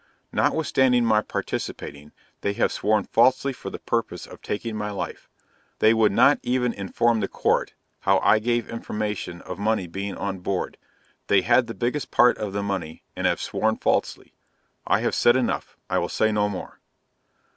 [0.31, 2.11] Notwithstanding my participating,
[2.41, 5.29] they have sworn falsely for the purpose of taking my life;
[5.77, 10.39] they would not even inform the Court, how I gave information of money being on
[10.39, 10.79] board;
[11.27, 14.33] they had the biggest part of the money, and have sworn falsely.
[14.87, 15.77] I have said enough.
[15.87, 16.79] I will say no more.